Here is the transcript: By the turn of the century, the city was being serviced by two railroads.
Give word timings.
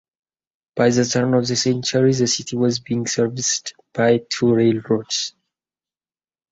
By 0.75 0.89
the 0.89 1.05
turn 1.05 1.35
of 1.35 1.47
the 1.47 1.55
century, 1.55 2.11
the 2.13 2.25
city 2.25 2.55
was 2.55 2.79
being 2.79 3.05
serviced 3.05 3.75
by 3.93 4.17
two 4.31 4.51
railroads. 4.55 5.35